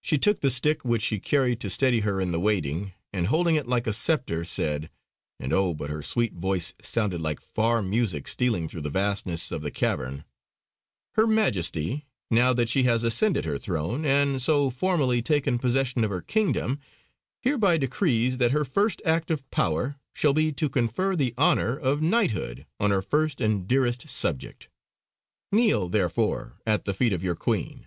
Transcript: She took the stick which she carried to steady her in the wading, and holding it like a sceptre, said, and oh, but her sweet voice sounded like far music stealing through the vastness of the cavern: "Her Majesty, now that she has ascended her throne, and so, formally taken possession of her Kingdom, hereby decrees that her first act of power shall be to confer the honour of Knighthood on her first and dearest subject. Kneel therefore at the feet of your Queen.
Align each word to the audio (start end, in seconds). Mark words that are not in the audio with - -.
She 0.00 0.18
took 0.18 0.40
the 0.40 0.50
stick 0.50 0.84
which 0.84 1.02
she 1.02 1.20
carried 1.20 1.60
to 1.60 1.70
steady 1.70 2.00
her 2.00 2.20
in 2.20 2.32
the 2.32 2.40
wading, 2.40 2.92
and 3.12 3.28
holding 3.28 3.54
it 3.54 3.68
like 3.68 3.86
a 3.86 3.92
sceptre, 3.92 4.44
said, 4.44 4.90
and 5.38 5.52
oh, 5.52 5.72
but 5.74 5.90
her 5.90 6.02
sweet 6.02 6.32
voice 6.32 6.74
sounded 6.82 7.20
like 7.20 7.40
far 7.40 7.80
music 7.80 8.26
stealing 8.26 8.68
through 8.68 8.80
the 8.80 8.90
vastness 8.90 9.52
of 9.52 9.62
the 9.62 9.70
cavern: 9.70 10.24
"Her 11.12 11.28
Majesty, 11.28 12.04
now 12.32 12.52
that 12.52 12.68
she 12.68 12.82
has 12.82 13.04
ascended 13.04 13.44
her 13.44 13.56
throne, 13.56 14.04
and 14.04 14.42
so, 14.42 14.70
formally 14.70 15.22
taken 15.22 15.60
possession 15.60 16.02
of 16.02 16.10
her 16.10 16.20
Kingdom, 16.20 16.80
hereby 17.40 17.76
decrees 17.76 18.38
that 18.38 18.50
her 18.50 18.64
first 18.64 19.00
act 19.04 19.30
of 19.30 19.48
power 19.52 20.00
shall 20.12 20.32
be 20.34 20.50
to 20.50 20.68
confer 20.68 21.14
the 21.14 21.32
honour 21.38 21.76
of 21.78 22.02
Knighthood 22.02 22.66
on 22.80 22.90
her 22.90 23.02
first 23.02 23.40
and 23.40 23.68
dearest 23.68 24.08
subject. 24.08 24.68
Kneel 25.52 25.88
therefore 25.88 26.58
at 26.66 26.86
the 26.86 26.92
feet 26.92 27.12
of 27.12 27.22
your 27.22 27.36
Queen. 27.36 27.86